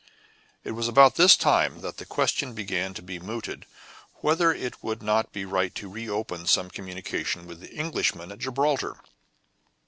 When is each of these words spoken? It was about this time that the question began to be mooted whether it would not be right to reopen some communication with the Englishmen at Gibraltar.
It 0.63 0.71
was 0.71 0.87
about 0.87 1.13
this 1.13 1.37
time 1.37 1.81
that 1.81 1.97
the 1.97 2.07
question 2.07 2.55
began 2.55 2.95
to 2.95 3.03
be 3.03 3.19
mooted 3.19 3.67
whether 4.21 4.51
it 4.51 4.81
would 4.83 5.03
not 5.03 5.31
be 5.31 5.45
right 5.45 5.75
to 5.75 5.87
reopen 5.91 6.47
some 6.47 6.71
communication 6.71 7.45
with 7.45 7.59
the 7.59 7.77
Englishmen 7.77 8.31
at 8.31 8.39
Gibraltar. 8.39 8.99